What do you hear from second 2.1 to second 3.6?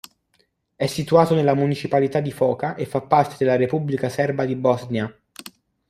di Foča e fa parte della